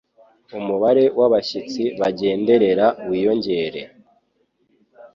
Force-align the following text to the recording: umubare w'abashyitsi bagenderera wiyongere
umubare 0.57 1.03
w'abashyitsi 1.19 1.83
bagenderera 1.99 2.85
wiyongere 3.07 3.81